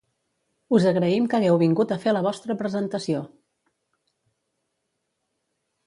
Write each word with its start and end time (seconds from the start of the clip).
Us 0.77 0.87
agraïm 0.91 1.27
que 1.33 1.37
hagueu 1.41 1.59
vingut 1.65 1.93
a 1.95 1.99
fer 2.05 2.15
la 2.19 2.25
vostra 2.29 2.57
presentació! 2.63 3.23